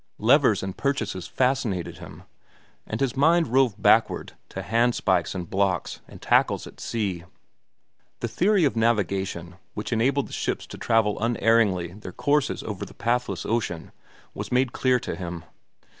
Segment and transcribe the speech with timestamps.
[0.17, 2.23] Levers and purchases fascinated him,
[2.87, 7.23] and his mind roved backward to hand spikes and blocks and tackles at sea.
[8.19, 12.95] The theory of navigation, which enabled the ships to travel unerringly their courses over the
[12.95, 13.91] pathless ocean,
[14.33, 15.43] was made clear to him.